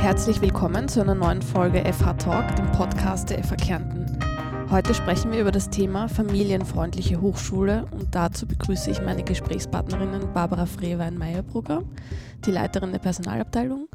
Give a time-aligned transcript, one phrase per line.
[0.00, 4.18] Herzlich willkommen zu einer neuen Folge FH Talk, dem Podcast der FH Kärnten.
[4.70, 10.64] Heute sprechen wir über das Thema familienfreundliche Hochschule und dazu begrüße ich meine Gesprächspartnerinnen Barbara
[10.64, 11.82] Frewein-Meyerbrugger,
[12.46, 13.88] die Leiterin der Personalabteilung,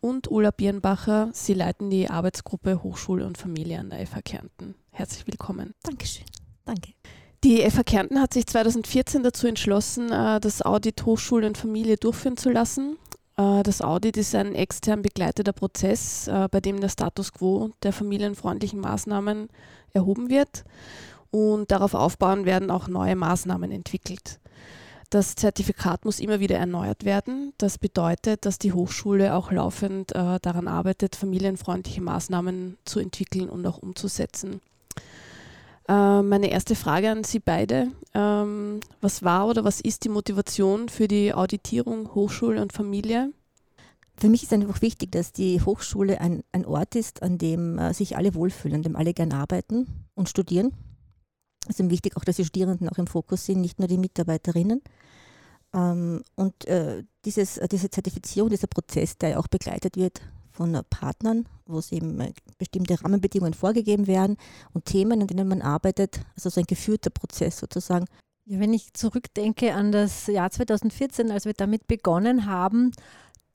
[0.00, 1.28] und Ulla Birnbacher.
[1.34, 4.74] Sie leiten die Arbeitsgruppe Hochschule und Familie an der FH Kärnten.
[4.92, 5.74] Herzlich willkommen.
[5.82, 6.24] Dankeschön.
[6.64, 6.94] Danke.
[7.44, 12.38] Die FH Kärnten hat sich 2014 dazu entschlossen, äh, das Audit Hochschule und Familie durchführen
[12.38, 12.96] zu lassen.
[13.40, 17.92] Äh, das Audit ist ein extern begleiteter Prozess, äh, bei dem der Status quo der
[17.92, 19.48] familienfreundlichen Maßnahmen
[19.92, 20.64] erhoben wird
[21.30, 24.38] und darauf aufbauen werden auch neue Maßnahmen entwickelt.
[25.10, 27.52] Das Zertifikat muss immer wieder erneuert werden.
[27.58, 33.66] Das bedeutet, dass die Hochschule auch laufend äh, daran arbeitet, familienfreundliche Maßnahmen zu entwickeln und
[33.66, 34.60] auch umzusetzen.
[35.90, 37.88] Äh, meine erste Frage an Sie beide.
[38.14, 43.32] Ähm, was war oder was ist die Motivation für die Auditierung Hochschule und Familie?
[44.16, 47.92] Für mich ist einfach wichtig, dass die Hochschule ein, ein Ort ist, an dem äh,
[47.92, 50.72] sich alle wohlfühlen, an dem alle gern arbeiten und studieren.
[51.68, 54.82] Es ist wichtig auch, dass die Studierenden auch im Fokus sind, nicht nur die Mitarbeiterinnen.
[55.74, 60.20] Ähm, und äh, dieses, diese Zertifizierung, dieser Prozess, der ja auch begleitet wird
[60.60, 64.36] von Partnern, wo es eben äh, bestimmte Rahmenbedingungen vorgegeben werden
[64.74, 68.04] und Themen, an denen man arbeitet, also so ein geführter Prozess sozusagen.
[68.44, 72.90] Ja, wenn ich zurückdenke an das Jahr 2014, als wir damit begonnen haben,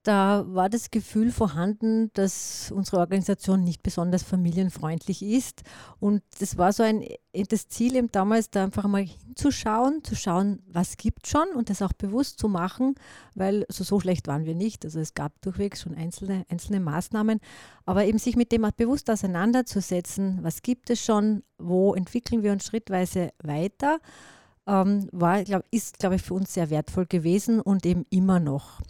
[0.05, 5.63] da war das Gefühl vorhanden, dass unsere Organisation nicht besonders familienfreundlich ist.
[5.99, 7.03] Und das war so ein
[7.43, 11.81] das Ziel eben damals, da einfach mal hinzuschauen, zu schauen, was gibt schon und das
[11.81, 12.95] auch bewusst zu machen,
[13.33, 14.85] weil also so schlecht waren wir nicht.
[14.85, 17.39] Also es gab durchwegs schon einzelne, einzelne Maßnahmen,
[17.85, 22.51] aber eben sich mit dem auch bewusst auseinanderzusetzen, was gibt es schon, wo entwickeln wir
[22.51, 23.99] uns schrittweise weiter.
[24.67, 28.81] Ähm, war, glaub, ist, glaube ich, für uns sehr wertvoll gewesen und eben immer noch.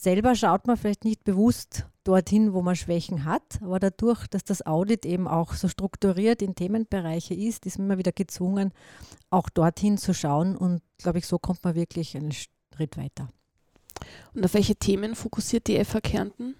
[0.00, 4.64] Selber schaut man vielleicht nicht bewusst dorthin, wo man Schwächen hat, aber dadurch, dass das
[4.64, 8.72] Audit eben auch so strukturiert in Themenbereiche ist, ist man immer wieder gezwungen,
[9.30, 13.28] auch dorthin zu schauen und glaube ich, so kommt man wirklich einen Schritt weiter.
[14.34, 16.54] Und auf welche Themen fokussiert die FH Kärnten?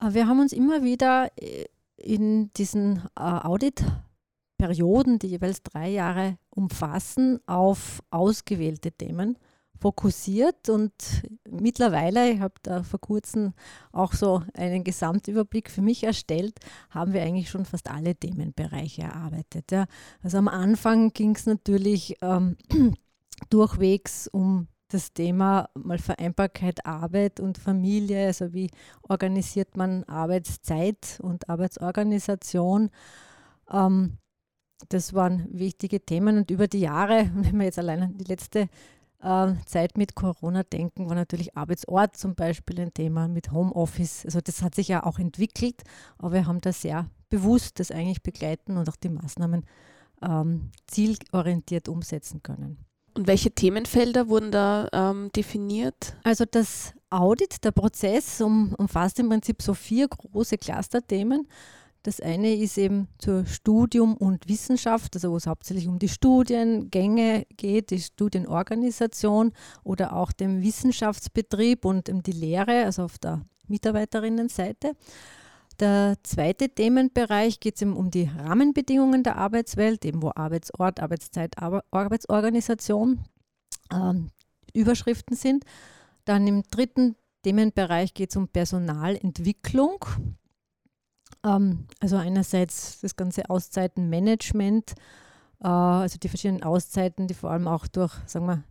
[0.00, 1.64] Äh, wir haben uns immer wieder äh,
[1.96, 9.36] in diesen äh, Auditperioden, die jeweils drei Jahre umfassen, auf ausgewählte Themen
[9.80, 10.92] fokussiert und
[11.48, 13.52] mittlerweile, ich habe da vor kurzem
[13.92, 16.58] auch so einen Gesamtüberblick für mich erstellt,
[16.90, 19.70] haben wir eigentlich schon fast alle Themenbereiche erarbeitet.
[19.70, 19.86] Ja.
[20.22, 22.56] Also am Anfang ging es natürlich ähm,
[23.50, 28.70] durchwegs um das Thema mal Vereinbarkeit Arbeit und Familie, also wie
[29.02, 32.90] organisiert man Arbeitszeit und Arbeitsorganisation.
[33.70, 34.18] Ähm,
[34.88, 38.68] das waren wichtige Themen und über die Jahre, wenn wir jetzt allein die letzte
[39.20, 44.24] Zeit mit Corona denken, war natürlich Arbeitsort zum Beispiel ein Thema mit Homeoffice.
[44.24, 45.82] Also das hat sich ja auch entwickelt,
[46.18, 49.66] aber wir haben da sehr bewusst das eigentlich begleiten und auch die Maßnahmen
[50.22, 52.78] ähm, zielorientiert umsetzen können.
[53.14, 56.16] Und welche Themenfelder wurden da ähm, definiert?
[56.22, 61.48] Also das Audit, der Prozess um, umfasst im Prinzip so vier große Clusterthemen.
[62.08, 67.44] Das eine ist eben zur Studium und Wissenschaft, also wo es hauptsächlich um die Studiengänge
[67.54, 69.52] geht, die Studienorganisation
[69.84, 74.96] oder auch den Wissenschaftsbetrieb und die Lehre, also auf der Mitarbeiterinnenseite.
[75.80, 83.22] Der zweite Themenbereich geht es um die Rahmenbedingungen der Arbeitswelt, eben wo Arbeitsort, Arbeitszeit, Arbeitsorganisation
[83.92, 84.14] äh,
[84.72, 85.64] Überschriften sind.
[86.24, 90.06] Dann im dritten Themenbereich geht es um Personalentwicklung.
[91.44, 94.94] Ähm, also einerseits das ganze Auszeitenmanagement,
[95.62, 98.64] äh, also die verschiedenen Auszeiten, die vor allem auch durch, sagen wir,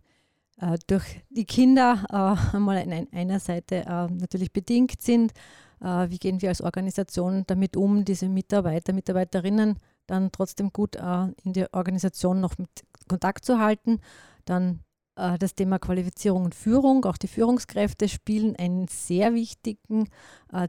[0.60, 5.32] äh, durch die Kinder äh, einmal an einer Seite natürlich bedingt sind.
[5.80, 11.72] Wie gehen wir als Organisation damit um, diese Mitarbeiter, Mitarbeiterinnen dann trotzdem gut in der
[11.72, 12.68] Organisation noch mit
[13.06, 14.00] Kontakt zu halten.
[14.44, 14.80] Dann
[15.14, 20.08] das Thema Qualifizierung und Führung, auch die Führungskräfte spielen einen sehr wichtigen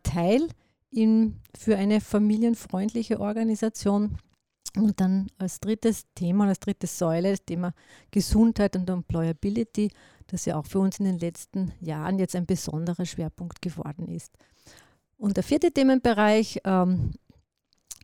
[0.04, 0.48] Teil
[0.92, 4.18] in, für eine familienfreundliche Organisation.
[4.76, 7.74] Und dann als drittes Thema, als dritte Säule, das Thema
[8.12, 9.92] Gesundheit und Employability,
[10.28, 14.32] das ja auch für uns in den letzten Jahren jetzt ein besonderer Schwerpunkt geworden ist.
[15.18, 17.12] Und der vierte Themenbereich, ähm,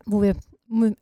[0.05, 0.35] wo wir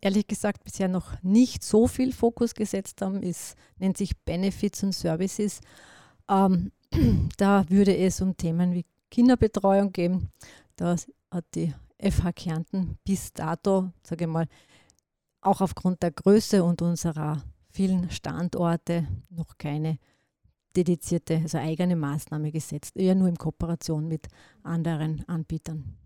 [0.01, 4.91] ehrlich gesagt bisher noch nicht so viel Fokus gesetzt haben, ist, nennt sich Benefits und
[4.91, 5.61] Services.
[6.29, 6.71] Ähm,
[7.37, 10.29] da würde es um Themen wie Kinderbetreuung gehen.
[10.75, 10.95] Da
[11.33, 14.47] hat die FH Kärnten bis dato, sage ich mal,
[15.41, 19.97] auch aufgrund der Größe und unserer vielen Standorte noch keine
[20.75, 24.27] dedizierte, also eigene Maßnahme gesetzt, eher nur in Kooperation mit
[24.63, 25.97] anderen Anbietern.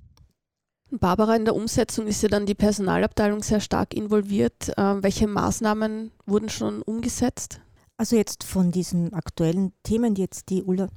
[0.90, 4.70] Barbara, in der Umsetzung ist ja dann die Personalabteilung sehr stark involviert.
[4.78, 7.60] Äh, welche Maßnahmen wurden schon umgesetzt?
[7.98, 10.88] Also jetzt von diesen aktuellen Themen, die jetzt die Ulla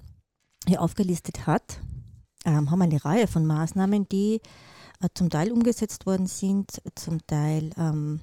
[0.66, 1.80] hier aufgelistet hat,
[2.44, 4.40] ähm, haben eine Reihe von Maßnahmen, die
[5.00, 8.20] äh, zum Teil umgesetzt worden sind, zum Teil ähm,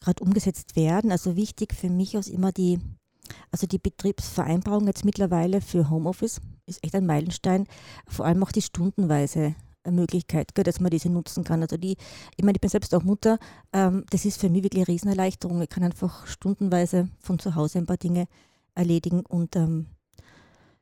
[0.00, 1.12] gerade umgesetzt werden.
[1.12, 2.80] Also wichtig für mich ist immer die,
[3.50, 7.66] also die Betriebsvereinbarung jetzt mittlerweile für Homeoffice ist echt ein Meilenstein.
[8.06, 9.54] Vor allem auch die stundenweise
[9.88, 11.62] Möglichkeit, dass man diese nutzen kann.
[11.62, 11.96] Also die,
[12.36, 13.38] ich meine, ich bin selbst auch Mutter,
[13.72, 15.62] ähm, das ist für mich wirklich eine Riesenerleichterung.
[15.62, 18.26] Ich kann einfach stundenweise von zu Hause ein paar Dinge
[18.74, 19.86] erledigen und ähm,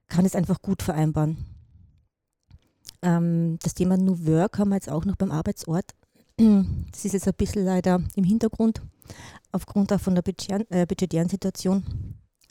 [0.08, 1.57] kann es einfach gut vereinbaren.
[3.02, 5.94] Ähm, das Thema New Work haben wir jetzt auch noch beim Arbeitsort.
[6.36, 8.80] Das ist jetzt ein bisschen leider im Hintergrund
[9.52, 10.24] aufgrund auch von der
[10.70, 11.82] äh, budgetären Situation.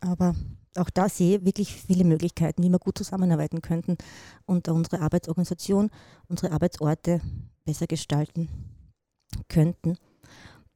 [0.02, 0.36] Aber
[0.76, 3.98] auch da sehe ich wirklich viele Möglichkeiten, wie wir gut zusammenarbeiten könnten
[4.46, 5.90] und unsere Arbeitsorganisation,
[6.28, 7.22] unsere Arbeitsorte
[7.66, 8.50] besser gestalten
[9.48, 9.98] könnten.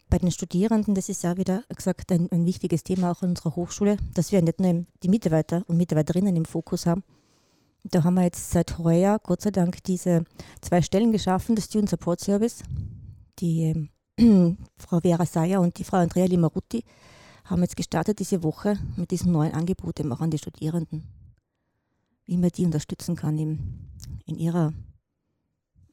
[0.09, 3.55] Bei den Studierenden, das ist ja wieder gesagt ein, ein wichtiges Thema auch in unserer
[3.55, 7.03] Hochschule, dass wir nicht nur die Mitarbeiter und Mitarbeiterinnen im Fokus haben.
[7.83, 10.23] Da haben wir jetzt seit heuer, Gott sei Dank, diese
[10.61, 12.63] zwei Stellen geschaffen, das Student Support Service.
[13.39, 16.83] Die äh, Frau Vera Sayer und die Frau Andrea Limarutti
[17.45, 21.07] haben jetzt gestartet diese Woche mit diesem neuen Angebot eben auch an die Studierenden,
[22.25, 23.89] wie man die unterstützen kann in,
[24.25, 24.73] in ihrer,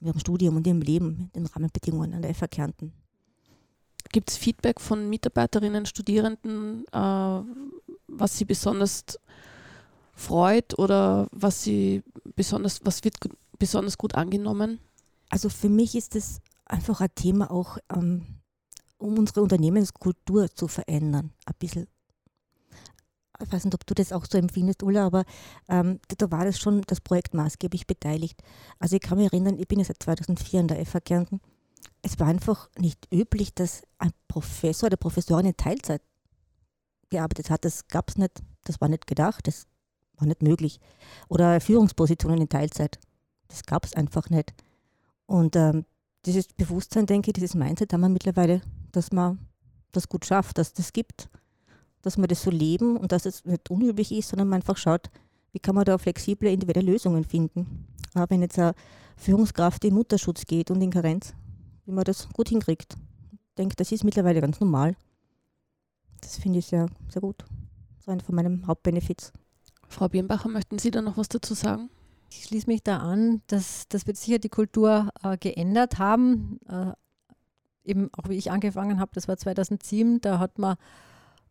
[0.00, 2.92] ihrem Studium und ihrem Leben, den Rahmenbedingungen an der FH Kärnten.
[4.12, 7.42] Gibt es Feedback von Mitarbeiterinnen, Studierenden, äh,
[8.08, 9.04] was sie besonders
[10.18, 12.02] freut oder was sie
[12.36, 13.16] besonders, was wird
[13.58, 14.80] besonders gut angenommen?
[15.30, 18.38] Also für mich ist es einfach ein Thema auch ähm,
[18.98, 21.32] um unsere Unternehmenskultur zu verändern.
[21.46, 21.86] Ein bisschen.
[23.40, 25.24] Ich weiß nicht, ob du das auch so empfindest, Ulla, aber
[25.68, 28.42] ähm, da war das schon das Projekt maßgeblich beteiligt.
[28.80, 31.40] Also ich kann mich erinnern, ich bin ja seit 2004 in der FH Kärnten.
[32.02, 36.02] Es war einfach nicht üblich, dass ein Professor oder Professorin in Teilzeit
[37.10, 37.64] gearbeitet hat.
[37.64, 39.68] Das gab es nicht, das war nicht gedacht, das
[40.18, 40.80] war nicht möglich.
[41.28, 42.98] Oder Führungspositionen in Teilzeit.
[43.48, 44.52] Das gab es einfach nicht.
[45.26, 45.84] Und ähm,
[46.26, 48.60] dieses Bewusstsein, denke ich, dieses Mindset haben wir mittlerweile
[48.92, 49.38] dass man
[49.92, 51.28] das gut schafft, dass das gibt,
[52.02, 55.10] dass wir das so leben und dass es nicht unüblich ist, sondern man einfach schaut,
[55.52, 57.86] wie kann man da flexible individuelle Lösungen finden.
[58.14, 58.74] Aber wenn jetzt eine
[59.16, 61.34] Führungskraft in Mutterschutz geht und in Karenz,
[61.86, 62.96] wie man das gut hinkriegt.
[63.32, 64.94] Ich denke, das ist mittlerweile ganz normal.
[66.20, 67.40] Das finde ich sehr, sehr gut.
[67.40, 69.32] Das ist einer von meinen Hauptbenefits.
[69.88, 71.90] Frau Birnbacher, möchten Sie da noch was dazu sagen?
[72.30, 76.60] Ich schließe mich da an, dass das wird sicher die Kultur äh, geändert haben.
[76.68, 76.92] Äh,
[77.84, 80.76] eben auch wie ich angefangen habe, das war 2007, da hat man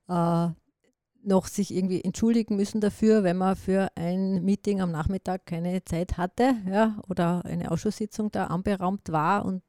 [0.08, 0.54] äh,
[1.24, 6.18] noch sich irgendwie entschuldigen müssen dafür, wenn man für ein Meeting am Nachmittag keine Zeit
[6.18, 9.64] hatte ja, oder eine Ausschusssitzung da anberaumt war und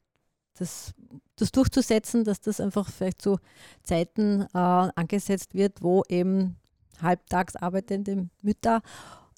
[0.59, 0.93] das,
[1.37, 3.39] das durchzusetzen, dass das einfach vielleicht zu
[3.83, 6.57] Zeiten äh, angesetzt wird, wo eben
[7.03, 8.83] halbtags arbeitende Mütter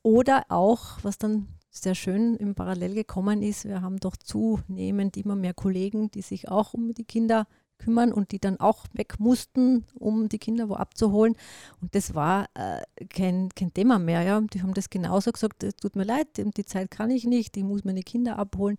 [0.02, 3.64] oder auch, was dann sehr schön im Parallel gekommen ist.
[3.64, 7.46] Wir haben doch zunehmend immer mehr Kollegen, die sich auch um die Kinder
[7.78, 11.36] kümmern und die dann auch weg mussten, um die Kinder wo abzuholen.
[11.80, 14.22] Und das war äh, kein, kein Thema mehr.
[14.22, 14.40] Ja.
[14.40, 17.64] Die haben das genauso gesagt, es tut mir leid, die Zeit kann ich nicht, ich
[17.64, 18.76] muss meine Kinder abholen.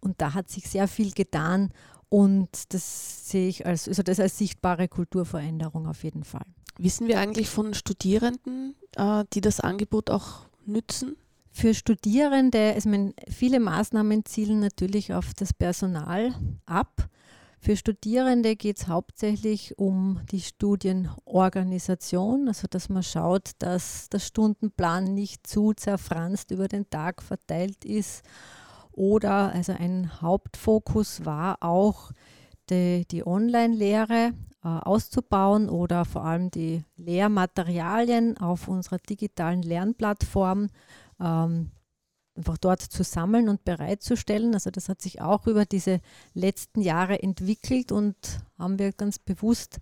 [0.00, 1.72] Und da hat sich sehr viel getan
[2.12, 6.44] und das sehe ich als, also das als sichtbare Kulturveränderung auf jeden Fall.
[6.76, 11.16] Wissen wir eigentlich von Studierenden, äh, die das Angebot auch nützen?
[11.52, 16.34] Für Studierende, also meine, viele Maßnahmen zielen natürlich auf das Personal
[16.66, 17.08] ab.
[17.58, 25.14] Für Studierende geht es hauptsächlich um die Studienorganisation, also dass man schaut, dass der Stundenplan
[25.14, 28.22] nicht zu zerfranst über den Tag verteilt ist.
[28.92, 32.12] Oder also ein Hauptfokus war auch
[32.70, 34.32] die, die Online-Lehre
[34.64, 40.68] äh, auszubauen oder vor allem die Lehrmaterialien auf unserer digitalen Lernplattform
[41.20, 41.70] ähm,
[42.34, 44.54] einfach dort zu sammeln und bereitzustellen.
[44.54, 46.00] Also das hat sich auch über diese
[46.34, 48.16] letzten Jahre entwickelt und
[48.58, 49.80] haben wir ganz bewusst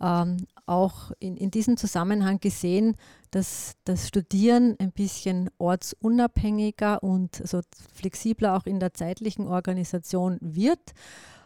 [0.00, 2.96] ähm, auch in, in diesem Zusammenhang gesehen,
[3.30, 7.60] dass das Studieren ein bisschen ortsunabhängiger und also
[7.94, 10.92] flexibler auch in der zeitlichen Organisation wird.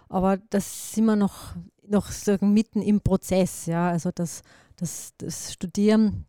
[0.09, 1.55] Aber das sind wir noch,
[1.87, 3.67] noch sagen, mitten im Prozess.
[3.67, 3.89] Ja?
[3.89, 4.43] Also das,
[4.77, 6.27] das, das Studieren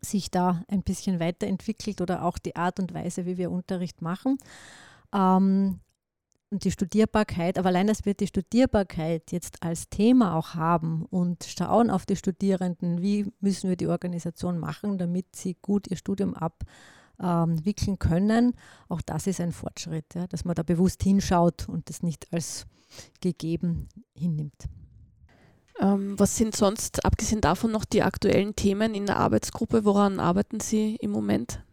[0.00, 4.38] sich da ein bisschen weiterentwickelt oder auch die Art und Weise, wie wir Unterricht machen.
[5.14, 5.80] Ähm,
[6.50, 11.44] und die Studierbarkeit, aber allein, dass wir die Studierbarkeit jetzt als Thema auch haben und
[11.44, 16.34] schauen auf die Studierenden, wie müssen wir die Organisation machen, damit sie gut ihr Studium
[17.22, 18.54] ähm, wickeln können.
[18.88, 22.66] Auch das ist ein Fortschritt, ja, dass man da bewusst hinschaut und das nicht als
[23.20, 24.68] gegeben hinnimmt.
[25.78, 29.84] Ähm, was sind sonst, abgesehen davon, noch die aktuellen Themen in der Arbeitsgruppe?
[29.84, 31.64] Woran arbeiten Sie im Moment?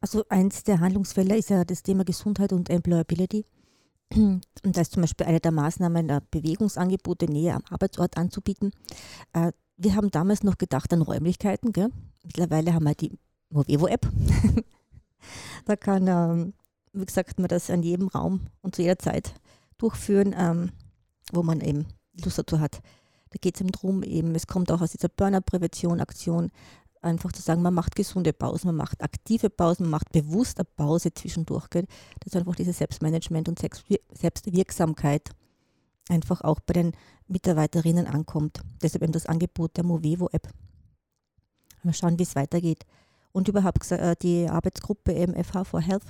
[0.00, 3.44] Also eins der Handlungsfelder ist ja das Thema Gesundheit und Employability.
[4.14, 8.72] Und da ist zum Beispiel eine der Maßnahmen, äh, Bewegungsangebote näher am Arbeitsort anzubieten.
[9.32, 11.72] Äh, wir haben damals noch gedacht an Räumlichkeiten.
[11.72, 11.90] Gell?
[12.24, 13.18] Mittlerweile haben wir die
[13.50, 14.08] Movevo-App.
[15.66, 16.54] da kann, ähm,
[16.92, 19.34] wie gesagt, man das an jedem Raum und zu jeder Zeit
[19.78, 20.70] durchführen, ähm,
[21.32, 21.86] wo man eben
[22.24, 22.80] Lust dazu hat.
[23.30, 26.50] Da geht es eben darum, eben, es kommt auch aus dieser Burnout-Prävention-Aktion,
[27.06, 30.66] einfach zu sagen, man macht gesunde Pausen, man macht aktive Pausen, man macht bewusst eine
[30.76, 31.70] Pause zwischendurch.
[31.70, 31.86] Gell?
[32.20, 35.30] Das einfach dieses Selbstmanagement und Selbstwirksamkeit
[36.08, 36.92] einfach auch bei den
[37.28, 38.60] Mitarbeiterinnen ankommt.
[38.82, 40.48] Deshalb eben das Angebot der Movevo-App.
[41.82, 42.84] Mal schauen, wie es weitergeht.
[43.32, 46.04] Und überhaupt äh, die Arbeitsgruppe eben FH for Health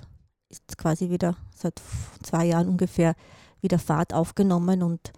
[0.49, 1.81] ist quasi wieder seit
[2.23, 3.15] zwei Jahren ungefähr
[3.61, 5.13] wieder Fahrt aufgenommen und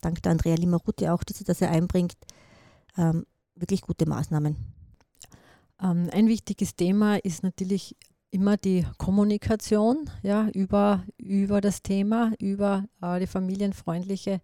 [0.00, 2.16] dank der Andrea Limaruti auch, die sie das einbringt,
[2.96, 4.56] ähm, wirklich gute Maßnahmen.
[5.82, 7.96] Ähm, ein wichtiges Thema ist natürlich
[8.30, 14.40] immer die Kommunikation ja, über, über das Thema, über äh, die familienfreundliche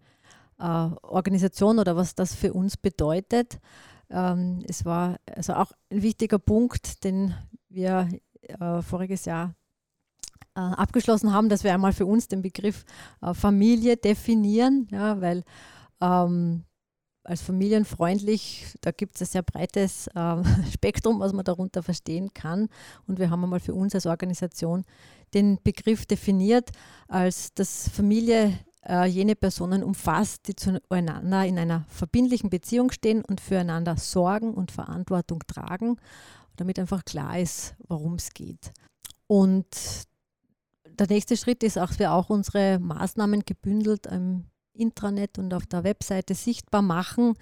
[0.59, 3.59] äh, Organisation oder was das für uns bedeutet.
[4.09, 7.33] Ähm, es war also auch ein wichtiger Punkt, den
[7.69, 8.09] wir
[8.41, 9.55] äh, voriges Jahr
[10.55, 12.85] äh, abgeschlossen haben, dass wir einmal für uns den Begriff
[13.21, 15.43] äh, Familie definieren, ja, weil
[16.01, 16.63] ähm,
[17.29, 20.43] als familienfreundlich, da gibt es ein sehr breites äh,
[20.73, 22.69] Spektrum, was man darunter verstehen kann.
[23.07, 24.83] Und wir haben einmal für uns als Organisation
[25.35, 26.71] den Begriff definiert,
[27.07, 33.41] als dass Familie äh, jene Personen umfasst, die zueinander in einer verbindlichen Beziehung stehen und
[33.41, 35.97] füreinander sorgen und Verantwortung tragen,
[36.55, 38.71] damit einfach klar ist, worum es geht.
[39.27, 39.67] Und
[40.87, 44.45] der nächste Schritt ist dass wir auch unsere Maßnahmen gebündelt im
[44.79, 47.35] Intranet und auf der Webseite sichtbar machen,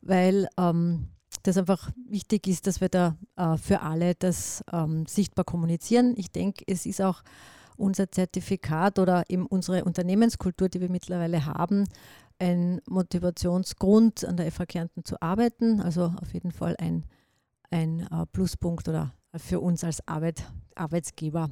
[0.00, 1.08] weil ähm,
[1.42, 6.14] das einfach wichtig ist, dass wir da äh, für alle das ähm, sichtbar kommunizieren.
[6.16, 7.22] Ich denke, es ist auch
[7.76, 11.84] unser Zertifikat oder eben unsere Unternehmenskultur, die wir mittlerweile haben,
[12.38, 15.80] ein Motivationsgrund, an der FH Kärnten zu arbeiten.
[15.80, 17.04] Also auf jeden Fall ein,
[17.70, 21.50] ein äh, Pluspunkt oder für uns als Arbeit, Arbeitsgeber.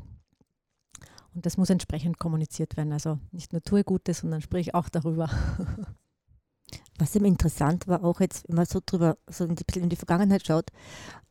[1.35, 2.93] Und das muss entsprechend kommuniziert werden.
[2.93, 5.31] Also nicht nur tue Gutes, sondern sprich auch darüber.
[6.99, 9.97] Was eben interessant war, auch jetzt, wenn man so drüber, so ein bisschen in die
[9.97, 10.71] Vergangenheit schaut,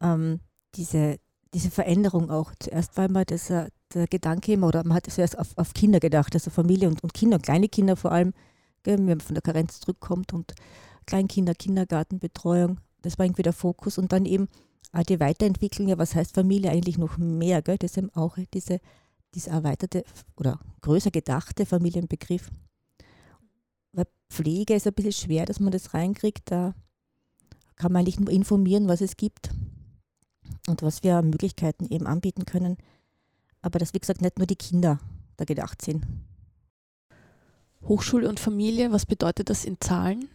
[0.01, 0.39] ähm,
[0.75, 1.19] diese,
[1.53, 2.53] diese Veränderung auch.
[2.59, 3.47] Zuerst war immer das,
[3.93, 7.13] der Gedanke immer, oder man hat zuerst auf, auf Kinder gedacht, also Familie und, und
[7.13, 8.33] Kinder, kleine Kinder vor allem,
[8.83, 10.53] gell, wenn man von der Karenz zurückkommt und
[11.05, 14.47] Kleinkinder, Kindergartenbetreuung, das war irgendwie der Fokus und dann eben
[14.93, 18.79] äh, die Weiterentwicklung, ja, was heißt Familie eigentlich noch mehr, gell, das eben auch diese
[19.35, 20.03] dieser erweiterte
[20.35, 22.49] oder größer gedachte Familienbegriff.
[23.93, 26.51] Weil Pflege ist ein bisschen schwer, dass man das reinkriegt.
[26.51, 26.73] Da
[27.75, 29.49] kann man eigentlich nur informieren, was es gibt
[30.67, 32.77] und was wir Möglichkeiten eben anbieten können.
[33.61, 34.99] Aber dass, wie gesagt, nicht nur die Kinder
[35.37, 36.05] da gedacht sind.
[37.83, 40.29] Hochschule und Familie, was bedeutet das in Zahlen?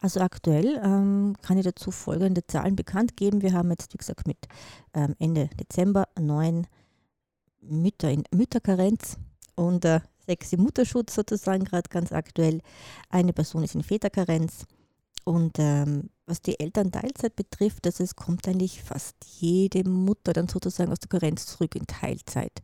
[0.00, 3.42] Also aktuell ähm, kann ich dazu folgende Zahlen bekannt geben.
[3.42, 4.36] Wir haben jetzt, wie gesagt, mit
[4.92, 6.66] ähm, Ende Dezember neun
[7.68, 9.18] Mütter in Mütterkarenz
[9.54, 12.60] und äh, sechs im Mutterschutz sozusagen gerade ganz aktuell.
[13.08, 14.66] Eine Person ist in Väterkarenz.
[15.24, 20.92] Und ähm, was die Elternteilzeit betrifft, also es kommt eigentlich fast jede Mutter dann sozusagen
[20.92, 22.62] aus der Karenz zurück in Teilzeit.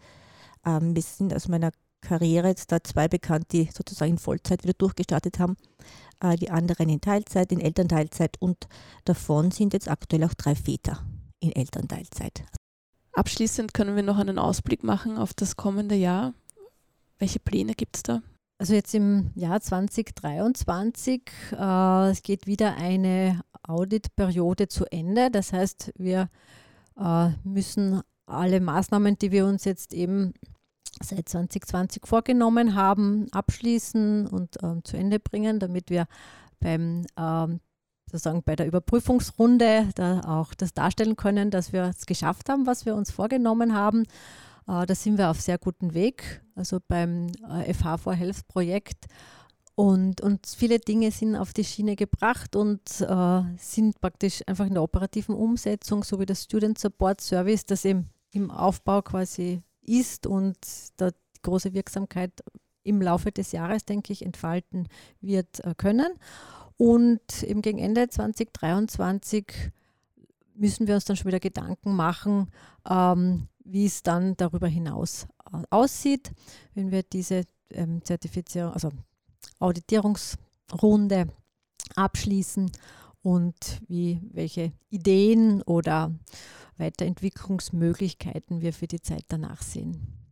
[0.65, 4.75] Ähm, wir sind aus meiner Karriere jetzt da zwei bekannt, die sozusagen in Vollzeit wieder
[4.75, 5.57] durchgestartet haben.
[6.21, 8.69] Äh, die anderen in Teilzeit, in Elternteilzeit und
[9.05, 11.05] davon sind jetzt aktuell auch drei Väter
[11.41, 12.45] in Elternteilzeit.
[13.13, 16.33] Abschließend können wir noch einen Ausblick machen auf das kommende Jahr.
[17.19, 18.23] Welche Pläne gibt es da?
[18.59, 25.31] Also jetzt im Jahr 2023, äh, es geht wieder eine Auditperiode zu Ende.
[25.31, 26.31] Das heißt, wir
[26.99, 30.33] äh, müssen alle Maßnahmen, die wir uns jetzt eben
[31.03, 36.07] seit 2020 vorgenommen haben, abschließen und äh, zu Ende bringen, damit wir
[36.61, 37.61] beim ähm,
[38.13, 42.87] sozusagen bei der Überprüfungsrunde da auch das darstellen können, dass wir es geschafft haben, was
[42.87, 44.05] wir uns vorgenommen haben.
[44.69, 49.07] Äh, da sind wir auf sehr gutem Weg, also beim äh, FH for Health Projekt.
[49.75, 54.75] Und, und viele Dinge sind auf die Schiene gebracht und äh, sind praktisch einfach in
[54.75, 60.27] der operativen Umsetzung, so wie das Student Support Service, das eben im Aufbau quasi ist
[60.27, 60.59] und
[60.99, 61.11] da
[61.43, 62.33] große Wirksamkeit
[62.85, 64.89] im Laufe des Jahres, denke ich, entfalten
[65.21, 66.13] wird äh, können.
[66.83, 69.71] Und eben gegen Ende 2023
[70.57, 72.51] müssen wir uns dann schon wieder Gedanken machen,
[72.91, 76.33] ähm, wie es dann darüber hinaus äh, aussieht,
[76.75, 78.91] wenn wir diese ähm, Zertifizierung, also
[79.61, 81.29] Auditierungsrunde
[81.95, 82.73] abschließen
[83.23, 86.11] und wie, welche Ideen oder
[86.79, 90.23] Weiterentwicklungsmöglichkeiten wir für die Zeit danach sehen.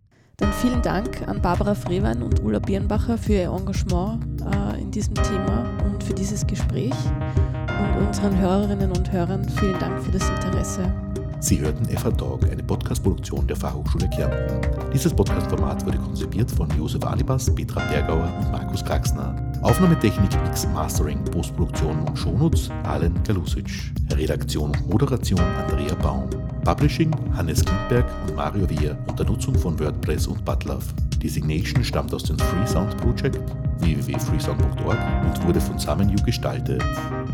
[0.41, 5.15] Dann vielen Dank an Barbara Frewein und Ulla Birnbacher für ihr Engagement äh, in diesem
[5.15, 6.91] Thema und für dieses Gespräch.
[6.91, 10.93] Und unseren Hörerinnen und Hörern vielen Dank für das Interesse.
[11.39, 14.61] Sie hörten FH Talk, eine Podcast-Produktion der Fachhochschule Kärnten.
[14.93, 19.37] Dieses Podcast-Format wurde konzipiert von Josef Alibas, Petra Bergauer und Markus Kraxner.
[19.63, 23.71] Aufnahmetechnik, Mix, Mastering, Postproduktion und Shownotes Alen Galusic.
[24.13, 26.29] Redaktion und Moderation Andrea Baum.
[26.65, 30.83] Publishing Hannes Kindberg und Mario Wehr unter Nutzung von WordPress und Butlove.
[31.21, 33.39] Designation stammt aus dem Freesound Project
[33.79, 36.83] www.freesound.org und wurde von SamenU gestaltet.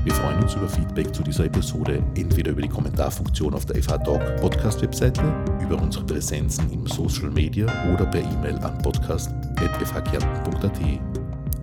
[0.05, 3.99] Wir freuen uns über Feedback zu dieser Episode, entweder über die Kommentarfunktion auf der FH
[3.99, 5.23] Talk Podcast Webseite,
[5.63, 10.81] über unsere Präsenzen im Social Media oder per E-Mail an podcast.fhkärnten.at.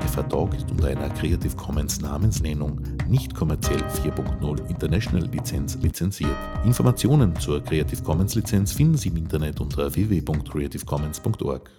[0.07, 6.35] FH Talk ist unter einer Creative Commons Namensnennung nicht kommerziell 4.0 International Lizenz lizenziert.
[6.65, 11.69] Informationen zur Creative Commons Lizenz finden Sie im Internet unter www.creativecommons.org.